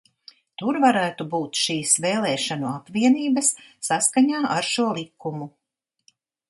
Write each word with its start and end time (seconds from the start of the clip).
Tur 0.61 0.77
varētu 0.85 1.27
būt 1.33 1.59
šīs 1.65 1.93
vēlēšanu 2.07 2.71
apvienības 2.73 3.53
saskaņā 3.91 4.45
ar 4.59 4.73
šo 4.75 4.93
likumu. 5.01 5.55